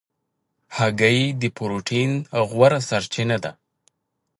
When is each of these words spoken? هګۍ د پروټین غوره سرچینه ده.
هګۍ 0.77 1.19
د 1.41 1.43
پروټین 1.57 2.11
غوره 2.49 2.79
سرچینه 2.89 3.37
ده. 3.43 3.51